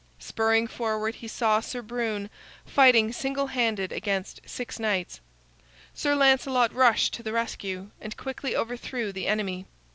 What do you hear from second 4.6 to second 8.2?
knights. Sir Lancelot rushed to the rescue and